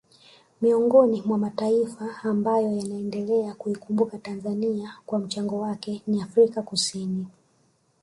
[0.61, 7.27] Miongoni mwa mataifa ambayo yanaendelea kuikumbuka Tanzania kwa mchango wake ni Afrika Kusini